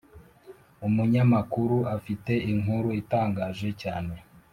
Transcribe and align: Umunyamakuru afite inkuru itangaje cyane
Umunyamakuru 0.87 1.77
afite 1.95 2.31
inkuru 2.51 2.89
itangaje 3.01 3.69
cyane 3.81 4.13